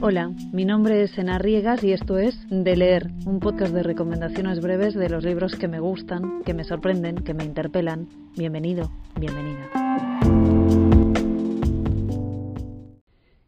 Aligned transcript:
Hola, 0.00 0.30
mi 0.52 0.64
nombre 0.64 1.02
es 1.02 1.18
Ena 1.18 1.38
Riegas 1.38 1.82
y 1.82 1.92
esto 1.92 2.18
es 2.18 2.36
De 2.48 2.76
Leer, 2.76 3.08
un 3.26 3.40
podcast 3.40 3.74
de 3.74 3.82
recomendaciones 3.82 4.60
breves 4.60 4.94
de 4.94 5.08
los 5.08 5.24
libros 5.24 5.56
que 5.56 5.66
me 5.66 5.80
gustan, 5.80 6.44
que 6.44 6.54
me 6.54 6.62
sorprenden, 6.62 7.16
que 7.16 7.34
me 7.34 7.42
interpelan. 7.42 8.08
Bienvenido, 8.36 8.92
bienvenida. 9.18 9.68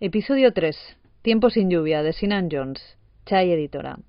Episodio 0.00 0.52
3. 0.52 0.77
Tiempo 1.23 1.50
sin 1.50 1.71
lluvia, 1.71 2.02
de 2.02 2.12
Sinan 2.12 2.48
Jones. 2.51 2.82
Chai 3.27 3.53
Editora. 3.53 4.01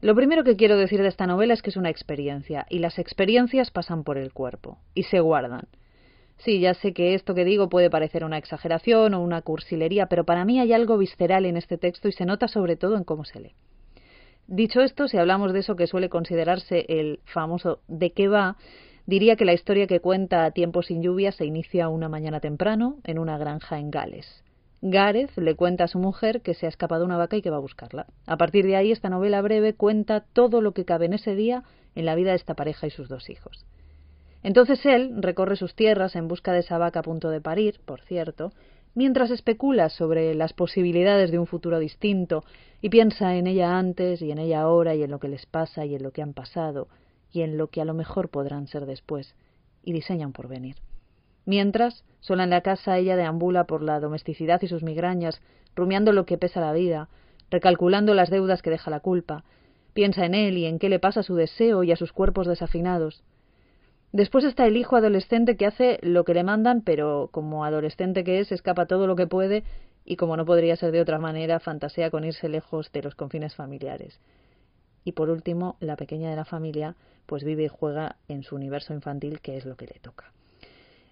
Lo 0.00 0.16
primero 0.16 0.42
que 0.42 0.56
quiero 0.56 0.76
decir 0.76 1.00
de 1.02 1.08
esta 1.08 1.28
novela 1.28 1.54
es 1.54 1.62
que 1.62 1.70
es 1.70 1.76
una 1.76 1.90
experiencia, 1.90 2.66
y 2.68 2.80
las 2.80 2.98
experiencias 2.98 3.70
pasan 3.70 4.02
por 4.02 4.18
el 4.18 4.32
cuerpo, 4.32 4.78
y 4.92 5.04
se 5.04 5.20
guardan. 5.20 5.68
Sí, 6.44 6.58
ya 6.58 6.72
sé 6.72 6.94
que 6.94 7.14
esto 7.14 7.34
que 7.34 7.44
digo 7.44 7.68
puede 7.68 7.90
parecer 7.90 8.24
una 8.24 8.38
exageración 8.38 9.12
o 9.12 9.20
una 9.20 9.42
cursilería, 9.42 10.06
pero 10.06 10.24
para 10.24 10.46
mí 10.46 10.58
hay 10.58 10.72
algo 10.72 10.96
visceral 10.96 11.44
en 11.44 11.58
este 11.58 11.76
texto 11.76 12.08
y 12.08 12.12
se 12.12 12.24
nota 12.24 12.48
sobre 12.48 12.76
todo 12.76 12.96
en 12.96 13.04
cómo 13.04 13.24
se 13.24 13.40
lee. 13.40 13.54
Dicho 14.46 14.80
esto, 14.80 15.06
si 15.06 15.18
hablamos 15.18 15.52
de 15.52 15.60
eso 15.60 15.76
que 15.76 15.86
suele 15.86 16.08
considerarse 16.08 16.86
el 16.88 17.20
famoso 17.24 17.80
de 17.88 18.12
qué 18.12 18.28
va, 18.28 18.56
diría 19.06 19.36
que 19.36 19.44
la 19.44 19.52
historia 19.52 19.86
que 19.86 20.00
cuenta 20.00 20.44
a 20.44 20.50
tiempo 20.50 20.82
sin 20.82 21.02
lluvia 21.02 21.30
se 21.30 21.44
inicia 21.44 21.90
una 21.90 22.08
mañana 22.08 22.40
temprano 22.40 22.96
en 23.04 23.18
una 23.18 23.36
granja 23.36 23.78
en 23.78 23.90
Gales. 23.90 24.42
Gareth 24.80 25.36
le 25.36 25.54
cuenta 25.56 25.84
a 25.84 25.88
su 25.88 25.98
mujer 25.98 26.40
que 26.40 26.54
se 26.54 26.64
ha 26.64 26.70
escapado 26.70 27.04
una 27.04 27.18
vaca 27.18 27.36
y 27.36 27.42
que 27.42 27.50
va 27.50 27.58
a 27.58 27.60
buscarla. 27.60 28.06
A 28.26 28.38
partir 28.38 28.64
de 28.64 28.76
ahí, 28.76 28.92
esta 28.92 29.10
novela 29.10 29.42
breve 29.42 29.74
cuenta 29.74 30.24
todo 30.32 30.62
lo 30.62 30.72
que 30.72 30.86
cabe 30.86 31.04
en 31.04 31.12
ese 31.12 31.34
día 31.34 31.64
en 31.94 32.06
la 32.06 32.14
vida 32.14 32.30
de 32.30 32.36
esta 32.36 32.54
pareja 32.54 32.86
y 32.86 32.90
sus 32.90 33.08
dos 33.08 33.28
hijos. 33.28 33.66
Entonces 34.42 34.84
él 34.86 35.22
recorre 35.22 35.56
sus 35.56 35.74
tierras 35.74 36.16
en 36.16 36.28
busca 36.28 36.52
de 36.52 36.60
esa 36.60 36.78
vaca 36.78 37.00
a 37.00 37.02
punto 37.02 37.30
de 37.30 37.40
parir, 37.40 37.80
por 37.84 38.00
cierto, 38.00 38.52
mientras 38.94 39.30
especula 39.30 39.88
sobre 39.90 40.34
las 40.34 40.52
posibilidades 40.52 41.30
de 41.30 41.38
un 41.38 41.46
futuro 41.46 41.78
distinto 41.78 42.44
y 42.80 42.88
piensa 42.88 43.36
en 43.36 43.46
ella 43.46 43.78
antes 43.78 44.22
y 44.22 44.30
en 44.30 44.38
ella 44.38 44.62
ahora 44.62 44.94
y 44.94 45.02
en 45.02 45.10
lo 45.10 45.20
que 45.20 45.28
les 45.28 45.46
pasa 45.46 45.84
y 45.84 45.94
en 45.94 46.02
lo 46.02 46.12
que 46.12 46.22
han 46.22 46.32
pasado 46.32 46.88
y 47.32 47.42
en 47.42 47.56
lo 47.56 47.68
que 47.68 47.80
a 47.80 47.84
lo 47.84 47.94
mejor 47.94 48.30
podrán 48.30 48.66
ser 48.66 48.86
después 48.86 49.34
y 49.84 49.92
diseña 49.92 50.26
un 50.26 50.32
porvenir. 50.32 50.76
Mientras, 51.46 52.04
sola 52.20 52.44
en 52.44 52.50
la 52.50 52.60
casa, 52.60 52.98
ella 52.98 53.16
deambula 53.16 53.64
por 53.64 53.82
la 53.82 54.00
domesticidad 54.00 54.60
y 54.62 54.68
sus 54.68 54.82
migrañas, 54.82 55.40
rumiando 55.74 56.12
lo 56.12 56.26
que 56.26 56.38
pesa 56.38 56.60
la 56.60 56.72
vida, 56.72 57.08
recalculando 57.50 58.14
las 58.14 58.30
deudas 58.30 58.62
que 58.62 58.70
deja 58.70 58.90
la 58.90 59.00
culpa, 59.00 59.44
piensa 59.94 60.24
en 60.24 60.34
él 60.34 60.58
y 60.58 60.66
en 60.66 60.78
qué 60.78 60.88
le 60.88 60.98
pasa 60.98 61.20
a 61.20 61.24
su 61.24 61.34
deseo 61.34 61.82
y 61.82 61.92
a 61.92 61.96
sus 61.96 62.12
cuerpos 62.12 62.46
desafinados. 62.46 63.22
Después 64.12 64.44
está 64.44 64.66
el 64.66 64.76
hijo 64.76 64.96
adolescente 64.96 65.56
que 65.56 65.66
hace 65.66 65.98
lo 66.02 66.24
que 66.24 66.34
le 66.34 66.42
mandan, 66.42 66.82
pero 66.82 67.28
como 67.30 67.64
adolescente 67.64 68.24
que 68.24 68.40
es, 68.40 68.50
escapa 68.50 68.86
todo 68.86 69.06
lo 69.06 69.14
que 69.14 69.28
puede 69.28 69.62
y 70.04 70.16
como 70.16 70.36
no 70.36 70.44
podría 70.44 70.74
ser 70.76 70.90
de 70.90 71.00
otra 71.00 71.18
manera, 71.18 71.60
fantasea 71.60 72.10
con 72.10 72.24
irse 72.24 72.48
lejos 72.48 72.90
de 72.92 73.02
los 73.02 73.14
confines 73.14 73.54
familiares. 73.54 74.20
Y 75.04 75.12
por 75.12 75.30
último, 75.30 75.76
la 75.80 75.96
pequeña 75.96 76.28
de 76.28 76.36
la 76.36 76.44
familia, 76.44 76.96
pues 77.26 77.44
vive 77.44 77.64
y 77.64 77.68
juega 77.68 78.16
en 78.26 78.42
su 78.42 78.56
universo 78.56 78.92
infantil, 78.92 79.40
que 79.40 79.56
es 79.56 79.64
lo 79.64 79.76
que 79.76 79.86
le 79.86 80.00
toca. 80.00 80.32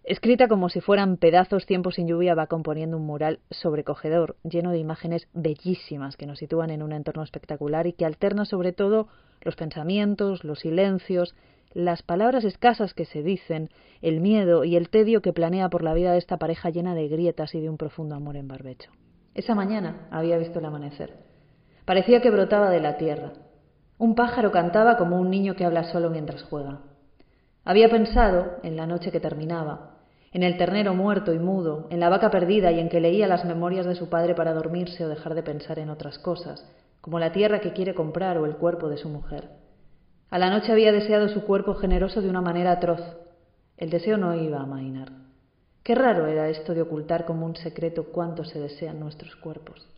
Escrita 0.03 0.49
como 0.49 0.69
si 0.69 0.81
fueran 0.81 1.19
pedazos 1.19 1.67
tiempo 1.67 1.91
sin 1.91 2.09
lluvia, 2.09 2.35
va 2.35 2.47
componiendo 2.47 2.97
un 2.97 3.07
mural 3.07 3.41
sobrecogedor, 3.51 4.37
lleno 4.43 4.73
de 4.73 4.79
imágenes 4.79 5.29
bellísimas 5.35 6.17
que 6.17 6.27
nos 6.27 6.39
sitúan 6.39 6.71
en 6.71 6.83
un 6.83 6.93
entorno 6.93 7.23
espectacular 7.23 7.87
y 7.87 7.93
que 7.93 8.07
alterna 8.07 8.45
sobre 8.45 8.73
todo 8.73 9.09
los 9.43 9.55
pensamientos, 9.55 10.45
los 10.45 10.61
silencios, 10.61 11.35
las 11.75 12.03
palabras 12.03 12.45
escasas 12.45 12.95
que 12.95 13.05
se 13.05 13.23
dicen, 13.23 13.71
el 14.01 14.21
miedo 14.21 14.65
y 14.65 14.77
el 14.77 14.89
tedio 14.89 15.23
que 15.23 15.33
planea 15.33 15.69
por 15.69 15.83
la 15.83 15.95
vida 15.95 16.13
de 16.13 16.19
esta 16.19 16.39
pareja 16.39 16.71
llena 16.71 16.95
de 16.95 17.09
grietas 17.09 17.55
y 17.55 17.61
de 17.61 17.69
un 17.69 17.77
profundo 17.77 18.15
amor 18.15 18.37
en 18.37 18.49
barbecho. 18.49 18.91
Esa 19.35 19.55
mañana 19.55 20.09
había 20.11 20.39
visto 20.39 20.59
el 20.59 20.65
amanecer. 20.65 21.15
Parecía 21.85 22.21
que 22.21 22.31
brotaba 22.31 22.71
de 22.71 22.81
la 22.81 22.97
tierra. 22.97 23.33
Un 23.99 24.15
pájaro 24.15 24.51
cantaba 24.53 24.97
como 24.97 25.21
un 25.21 25.31
niño 25.31 25.55
que 25.57 25.65
habla 25.65 25.85
solo 25.85 26.11
mientras 26.11 26.43
juega. 26.45 26.81
Había 27.65 27.89
pensado, 27.89 28.57
en 28.63 28.77
la 28.77 28.87
noche 28.87 29.13
que 29.13 29.21
terminaba, 29.21 29.99
en 30.33 30.43
el 30.43 30.57
ternero 30.57 30.95
muerto 30.95 31.33
y 31.33 31.39
mudo, 31.39 31.87
en 31.91 32.01
la 32.01 32.09
vaca 32.09 32.31
perdida 32.31 32.71
y 32.73 32.81
en 32.81 32.89
que 32.89 33.01
leía 33.01 33.27
las 33.27 33.45
memorias 33.45 33.87
de 33.87 33.95
su 33.95 34.09
padre 34.09 34.35
para 34.35 34.53
dormirse 34.53 35.05
o 35.05 35.09
dejar 35.09 35.35
de 35.35 35.43
pensar 35.43 35.79
en 35.79 35.91
otras 35.91 36.19
cosas, 36.19 36.65
como 37.01 37.19
la 37.19 37.33
tierra 37.33 37.61
que 37.61 37.73
quiere 37.73 37.95
comprar 37.95 38.39
o 38.39 38.47
el 38.47 38.57
cuerpo 38.57 38.89
de 38.89 38.99
su 38.99 39.09
mujer. 39.09 39.49
A 40.31 40.39
la 40.39 40.51
noche 40.51 40.73
había 40.73 40.93
deseado 40.93 41.29
su 41.29 41.43
cuerpo 41.45 41.75
generoso 41.75 42.21
de 42.21 42.29
una 42.29 42.43
manera 42.43 42.73
atroz. 42.73 43.01
El 43.79 43.89
deseo 43.89 44.19
no 44.19 44.35
iba 44.35 44.59
a 44.59 44.65
amainar. 44.65 45.13
Qué 45.83 45.95
raro 45.95 46.27
era 46.27 46.51
esto 46.51 46.75
de 46.75 46.83
ocultar 46.83 47.25
como 47.25 47.47
un 47.47 47.57
secreto 47.57 48.09
cuánto 48.13 48.45
se 48.45 48.61
desean 48.61 49.01
nuestros 49.01 49.37
cuerpos. 49.37 49.89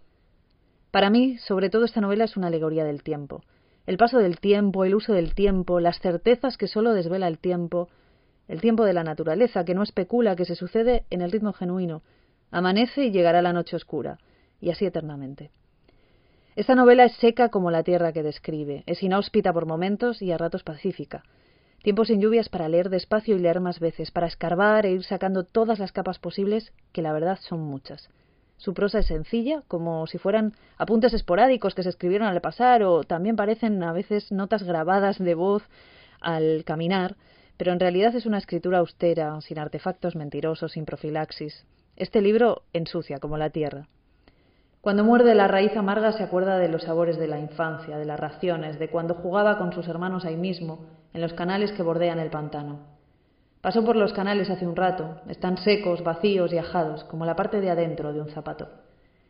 Para 0.92 1.10
mí, 1.10 1.36
sobre 1.38 1.68
todo, 1.68 1.84
esta 1.84 2.00
novela 2.00 2.24
es 2.24 2.36
una 2.36 2.46
alegoría 2.46 2.84
del 2.84 3.02
tiempo. 3.02 3.42
El 3.86 3.96
paso 3.96 4.18
del 4.18 4.38
tiempo, 4.38 4.84
el 4.84 4.94
uso 4.94 5.12
del 5.12 5.34
tiempo, 5.34 5.80
las 5.80 5.98
certezas 5.98 6.56
que 6.56 6.68
solo 6.68 6.92
desvela 6.92 7.26
el 7.26 7.38
tiempo, 7.38 7.88
el 8.46 8.60
tiempo 8.60 8.84
de 8.84 8.92
la 8.92 9.02
naturaleza, 9.02 9.64
que 9.64 9.74
no 9.74 9.82
especula, 9.82 10.36
que 10.36 10.44
se 10.44 10.54
sucede 10.54 11.06
en 11.10 11.22
el 11.22 11.32
ritmo 11.32 11.52
genuino. 11.52 12.02
Amanece 12.52 13.04
y 13.04 13.10
llegará 13.10 13.42
la 13.42 13.52
noche 13.52 13.74
oscura, 13.74 14.18
y 14.60 14.70
así 14.70 14.86
eternamente. 14.86 15.50
Esta 16.60 16.74
novela 16.74 17.06
es 17.06 17.14
seca 17.14 17.48
como 17.48 17.70
la 17.70 17.84
tierra 17.84 18.12
que 18.12 18.22
describe, 18.22 18.82
es 18.84 19.02
inhóspita 19.02 19.50
por 19.50 19.64
momentos 19.64 20.20
y 20.20 20.30
a 20.30 20.36
ratos 20.36 20.62
pacífica. 20.62 21.22
Tiempos 21.82 22.08
sin 22.08 22.20
lluvias 22.20 22.50
para 22.50 22.68
leer 22.68 22.90
despacio 22.90 23.34
y 23.34 23.38
leer 23.38 23.60
más 23.60 23.80
veces, 23.80 24.10
para 24.10 24.26
escarbar 24.26 24.84
e 24.84 24.92
ir 24.92 25.02
sacando 25.02 25.44
todas 25.44 25.78
las 25.78 25.90
capas 25.90 26.18
posibles, 26.18 26.74
que 26.92 27.00
la 27.00 27.14
verdad 27.14 27.38
son 27.40 27.60
muchas. 27.60 28.10
Su 28.58 28.74
prosa 28.74 28.98
es 28.98 29.06
sencilla, 29.06 29.62
como 29.68 30.06
si 30.06 30.18
fueran 30.18 30.52
apuntes 30.76 31.14
esporádicos 31.14 31.74
que 31.74 31.82
se 31.82 31.88
escribieron 31.88 32.28
al 32.28 32.42
pasar, 32.42 32.82
o 32.82 33.04
también 33.04 33.36
parecen 33.36 33.82
a 33.82 33.94
veces 33.94 34.30
notas 34.30 34.62
grabadas 34.62 35.18
de 35.18 35.34
voz 35.34 35.62
al 36.20 36.64
caminar, 36.66 37.16
pero 37.56 37.72
en 37.72 37.80
realidad 37.80 38.14
es 38.14 38.26
una 38.26 38.36
escritura 38.36 38.80
austera, 38.80 39.40
sin 39.40 39.58
artefactos 39.58 40.14
mentirosos, 40.14 40.72
sin 40.72 40.84
profilaxis. 40.84 41.64
Este 41.96 42.20
libro 42.20 42.64
ensucia 42.74 43.18
como 43.18 43.38
la 43.38 43.48
tierra. 43.48 43.88
Cuando 44.80 45.04
muerde 45.04 45.34
la 45.34 45.46
raíz 45.46 45.76
amarga 45.76 46.12
se 46.12 46.22
acuerda 46.22 46.56
de 46.56 46.68
los 46.68 46.84
sabores 46.84 47.18
de 47.18 47.28
la 47.28 47.38
infancia, 47.38 47.98
de 47.98 48.06
las 48.06 48.18
raciones, 48.18 48.78
de 48.78 48.88
cuando 48.88 49.14
jugaba 49.14 49.58
con 49.58 49.74
sus 49.74 49.86
hermanos 49.88 50.24
ahí 50.24 50.36
mismo, 50.36 50.86
en 51.12 51.20
los 51.20 51.34
canales 51.34 51.72
que 51.72 51.82
bordean 51.82 52.18
el 52.18 52.30
pantano. 52.30 52.78
Pasó 53.60 53.84
por 53.84 53.94
los 53.96 54.14
canales 54.14 54.48
hace 54.48 54.66
un 54.66 54.76
rato, 54.76 55.20
están 55.28 55.58
secos, 55.58 56.02
vacíos 56.02 56.50
y 56.54 56.56
ajados, 56.56 57.04
como 57.04 57.26
la 57.26 57.36
parte 57.36 57.60
de 57.60 57.70
adentro 57.70 58.14
de 58.14 58.22
un 58.22 58.30
zapato. 58.30 58.68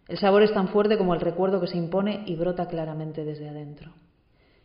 El 0.07 0.19
sabor 0.19 0.43
es 0.43 0.55
tan 0.55 0.69
fuerte 0.69 0.97
como 0.97 1.15
el 1.15 1.21
recuerdo 1.21 1.61
que 1.61 1.67
se 1.67 1.79
impone 1.79 2.23
y 2.27 2.37
brota 2.37 2.67
claramente 2.67 3.25
desde 3.25 3.49
adentro. 3.49 3.91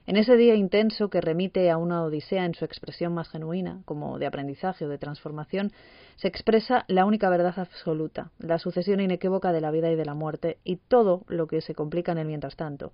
En 0.07 0.17
ese 0.17 0.37
día 0.37 0.53
intenso 0.53 1.09
que 1.09 1.19
remite 1.19 1.71
a 1.71 1.77
una 1.77 2.03
odisea 2.03 2.45
en 2.45 2.53
su 2.53 2.63
expresión 2.63 3.13
más 3.15 3.27
genuina, 3.27 3.81
como 3.85 4.19
de 4.19 4.27
aprendizaje 4.27 4.85
o 4.85 4.89
de 4.89 4.99
transformación, 4.99 5.71
se 6.15 6.27
expresa 6.27 6.85
la 6.87 7.05
única 7.05 7.27
verdad 7.29 7.57
absoluta, 7.57 8.29
la 8.37 8.59
sucesión 8.59 8.99
inequívoca 8.99 9.51
de 9.51 9.61
la 9.61 9.71
vida 9.71 9.91
y 9.91 9.95
de 9.95 10.05
la 10.05 10.13
muerte, 10.13 10.59
y 10.63 10.75
todo 10.75 11.23
lo 11.27 11.47
que 11.47 11.61
se 11.61 11.73
complica 11.73 12.11
en 12.11 12.19
el 12.19 12.27
mientras 12.27 12.55
tanto, 12.55 12.93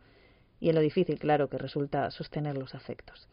y 0.61 0.69
en 0.69 0.75
lo 0.75 0.81
difícil, 0.81 1.19
claro, 1.19 1.49
que 1.49 1.57
resulta 1.57 2.09
sostener 2.11 2.57
los 2.57 2.75
afectos. 2.75 3.27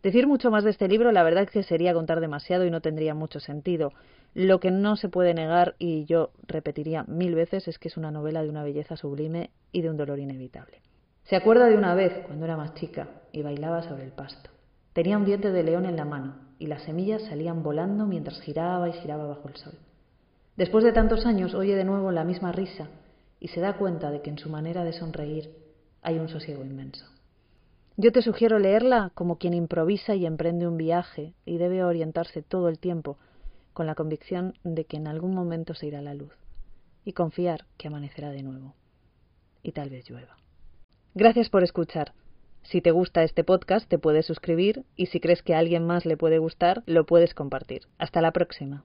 Decir 0.00 0.28
mucho 0.28 0.52
más 0.52 0.62
de 0.62 0.70
este 0.70 0.86
libro, 0.86 1.10
la 1.10 1.24
verdad 1.24 1.42
es 1.42 1.50
que 1.50 1.64
sería 1.64 1.94
contar 1.94 2.20
demasiado 2.20 2.66
y 2.66 2.70
no 2.70 2.80
tendría 2.80 3.14
mucho 3.14 3.40
sentido. 3.40 3.92
Lo 4.32 4.60
que 4.60 4.70
no 4.70 4.94
se 4.94 5.08
puede 5.08 5.34
negar, 5.34 5.74
y 5.80 6.04
yo 6.04 6.30
repetiría 6.46 7.02
mil 7.08 7.34
veces, 7.34 7.66
es 7.66 7.80
que 7.80 7.88
es 7.88 7.96
una 7.96 8.12
novela 8.12 8.44
de 8.44 8.48
una 8.48 8.62
belleza 8.62 8.96
sublime 8.96 9.50
y 9.72 9.82
de 9.82 9.90
un 9.90 9.96
dolor 9.96 10.20
inevitable. 10.20 10.82
Se 11.28 11.36
acuerda 11.36 11.66
de 11.66 11.76
una 11.76 11.94
vez, 11.94 12.24
cuando 12.26 12.46
era 12.46 12.56
más 12.56 12.72
chica, 12.72 13.06
y 13.32 13.42
bailaba 13.42 13.82
sobre 13.82 14.04
el 14.04 14.12
pasto. 14.12 14.48
Tenía 14.94 15.18
un 15.18 15.26
diente 15.26 15.52
de 15.52 15.62
león 15.62 15.84
en 15.84 15.96
la 15.96 16.06
mano, 16.06 16.36
y 16.58 16.68
las 16.68 16.84
semillas 16.84 17.22
salían 17.24 17.62
volando 17.62 18.06
mientras 18.06 18.40
giraba 18.40 18.88
y 18.88 18.94
giraba 18.94 19.26
bajo 19.26 19.46
el 19.48 19.56
sol. 19.56 19.74
Después 20.56 20.84
de 20.84 20.92
tantos 20.92 21.26
años 21.26 21.54
oye 21.54 21.76
de 21.76 21.84
nuevo 21.84 22.10
la 22.12 22.24
misma 22.24 22.50
risa 22.50 22.88
y 23.40 23.48
se 23.48 23.60
da 23.60 23.76
cuenta 23.76 24.10
de 24.10 24.22
que 24.22 24.30
en 24.30 24.38
su 24.38 24.48
manera 24.48 24.84
de 24.84 24.94
sonreír 24.94 25.54
hay 26.00 26.18
un 26.18 26.30
sosiego 26.30 26.64
inmenso. 26.64 27.04
Yo 27.98 28.10
te 28.10 28.22
sugiero 28.22 28.58
leerla 28.58 29.12
como 29.14 29.36
quien 29.36 29.52
improvisa 29.52 30.14
y 30.14 30.24
emprende 30.24 30.66
un 30.66 30.78
viaje 30.78 31.34
y 31.44 31.58
debe 31.58 31.84
orientarse 31.84 32.42
todo 32.42 32.68
el 32.68 32.78
tiempo 32.78 33.18
con 33.74 33.86
la 33.86 33.94
convicción 33.94 34.54
de 34.64 34.86
que 34.86 34.96
en 34.96 35.06
algún 35.06 35.34
momento 35.34 35.74
se 35.74 35.86
irá 35.86 36.00
la 36.00 36.14
luz 36.14 36.32
y 37.04 37.12
confiar 37.12 37.66
que 37.76 37.88
amanecerá 37.88 38.30
de 38.30 38.42
nuevo 38.42 38.74
y 39.62 39.72
tal 39.72 39.90
vez 39.90 40.08
llueva. 40.08 40.38
Gracias 41.20 41.48
por 41.50 41.64
escuchar. 41.64 42.12
Si 42.62 42.80
te 42.80 42.92
gusta 42.92 43.24
este 43.24 43.42
podcast, 43.42 43.88
te 43.88 43.98
puedes 43.98 44.24
suscribir 44.24 44.84
y 44.94 45.06
si 45.06 45.18
crees 45.18 45.42
que 45.42 45.52
a 45.52 45.58
alguien 45.58 45.84
más 45.84 46.06
le 46.06 46.16
puede 46.16 46.38
gustar, 46.38 46.84
lo 46.86 47.06
puedes 47.06 47.34
compartir. 47.34 47.88
Hasta 47.98 48.20
la 48.20 48.30
próxima. 48.30 48.84